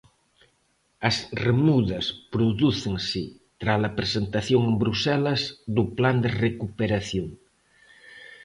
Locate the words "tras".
3.61-3.81